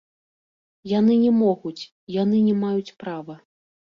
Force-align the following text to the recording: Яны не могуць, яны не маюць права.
Яны 0.99 1.17
не 1.25 1.33
могуць, 1.41 1.83
яны 2.15 2.37
не 2.47 2.55
маюць 2.63 2.95
права. 3.03 3.35